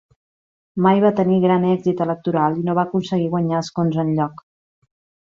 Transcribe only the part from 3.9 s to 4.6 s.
enlloc.